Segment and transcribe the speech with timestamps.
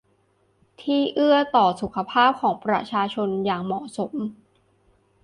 [0.81, 4.13] ที่เอื้อต่อสุขภาพของประชาชนอย่างเหมาะสม